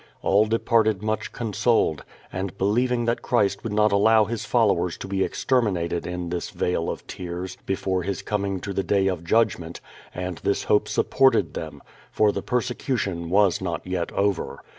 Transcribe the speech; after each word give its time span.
All 0.23 0.47
departed 0.47 1.03
much 1.03 1.31
consoled, 1.31 2.03
and, 2.33 2.57
believ 2.57 2.89
ing 2.91 3.05
that 3.05 3.21
Christ 3.21 3.63
would 3.63 3.71
not 3.71 3.91
allow 3.91 4.25
his 4.25 4.45
followers 4.45 4.97
to 4.97 5.07
be 5.07 5.19
extermin 5.23 5.77
ated 5.79 6.07
in 6.07 6.29
this 6.31 6.49
vale 6.49 6.89
of 6.89 7.05
tears 7.05 7.55
before 7.67 8.01
His 8.01 8.23
coming 8.23 8.59
to 8.61 8.73
the 8.73 8.81
day 8.81 9.05
of 9.05 9.23
judg 9.23 9.59
ment, 9.59 9.79
and 10.11 10.39
this 10.39 10.63
hope 10.63 10.87
supported 10.87 11.53
them, 11.53 11.83
for 12.11 12.31
the 12.31 12.41
persecution 12.41 13.29
was 13.29 13.61
not 13.61 13.85
yet 13.85 14.11
over. 14.13 14.63